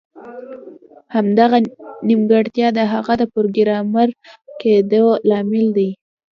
همدغه 1.15 1.57
نیمګړتیا 2.07 2.67
د 2.77 2.79
هغه 2.93 3.13
د 3.21 3.23
پروګرامر 3.33 4.07
کیدو 4.61 5.05
لامل 5.29 5.65
ده 5.77 5.89